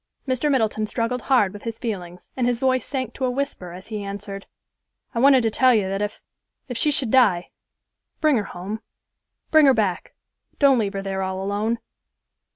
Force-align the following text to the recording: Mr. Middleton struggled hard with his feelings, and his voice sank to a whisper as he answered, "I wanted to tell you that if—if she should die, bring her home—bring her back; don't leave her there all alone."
Mr. 0.27 0.49
Middleton 0.49 0.87
struggled 0.87 1.21
hard 1.29 1.53
with 1.53 1.61
his 1.61 1.77
feelings, 1.77 2.31
and 2.35 2.47
his 2.47 2.59
voice 2.59 2.83
sank 2.83 3.13
to 3.13 3.23
a 3.25 3.29
whisper 3.29 3.71
as 3.71 3.89
he 3.89 4.03
answered, 4.03 4.47
"I 5.13 5.19
wanted 5.19 5.41
to 5.43 5.51
tell 5.51 5.75
you 5.75 5.87
that 5.89 6.01
if—if 6.01 6.75
she 6.75 6.89
should 6.89 7.11
die, 7.11 7.51
bring 8.19 8.35
her 8.37 8.45
home—bring 8.45 9.65
her 9.67 9.75
back; 9.75 10.15
don't 10.57 10.79
leave 10.79 10.93
her 10.93 11.03
there 11.03 11.21
all 11.21 11.39
alone." 11.43 11.77